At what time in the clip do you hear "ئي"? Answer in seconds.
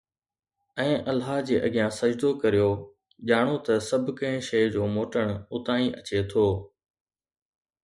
5.81-5.87